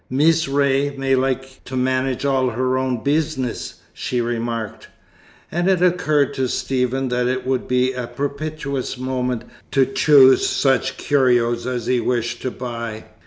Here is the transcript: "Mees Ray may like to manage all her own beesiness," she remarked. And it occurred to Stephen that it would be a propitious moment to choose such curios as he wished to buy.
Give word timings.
"Mees 0.09 0.47
Ray 0.47 0.95
may 0.97 1.13
like 1.13 1.63
to 1.65 1.75
manage 1.77 2.25
all 2.25 2.49
her 2.49 2.75
own 2.75 3.03
beesiness," 3.03 3.75
she 3.93 4.19
remarked. 4.19 4.87
And 5.51 5.67
it 5.69 5.79
occurred 5.83 6.33
to 6.33 6.47
Stephen 6.47 7.09
that 7.09 7.27
it 7.27 7.45
would 7.45 7.67
be 7.67 7.93
a 7.93 8.07
propitious 8.07 8.97
moment 8.97 9.43
to 9.69 9.85
choose 9.85 10.47
such 10.49 10.97
curios 10.97 11.67
as 11.67 11.85
he 11.85 11.99
wished 11.99 12.41
to 12.41 12.49
buy. 12.49 13.03